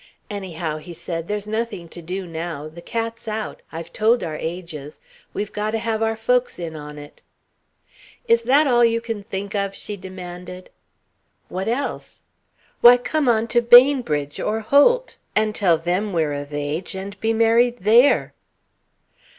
"Anyhow," 0.31 0.77
he 0.79 0.95
said, 0.95 1.27
"there's 1.27 1.45
nothing 1.45 1.87
to 1.89 2.01
do 2.01 2.25
now. 2.25 2.67
The 2.67 2.81
cat's 2.81 3.27
out. 3.27 3.61
I've 3.71 3.93
told 3.93 4.23
our 4.23 4.35
ages. 4.35 4.99
We've 5.31 5.53
got 5.53 5.69
to 5.77 5.77
have 5.77 6.01
our 6.01 6.15
folks 6.15 6.57
in 6.57 6.75
on 6.75 6.97
it." 6.97 7.21
"Is 8.27 8.41
that 8.41 8.65
all 8.65 8.83
you 8.83 8.99
can 8.99 9.21
think 9.21 9.53
of?" 9.53 9.75
she 9.75 9.95
demanded. 9.97 10.71
"What 11.49 11.67
else?" 11.67 12.21
"Why, 12.81 12.97
come 12.97 13.29
on 13.29 13.45
to 13.49 13.61
Bainbridge 13.61 14.39
or 14.39 14.61
Holt, 14.61 15.17
and 15.35 15.53
tell 15.53 15.77
them 15.77 16.13
we're 16.13 16.33
of 16.33 16.51
age, 16.51 16.95
and 16.95 17.19
be 17.19 17.31
married 17.31 17.77
there." 17.81 18.33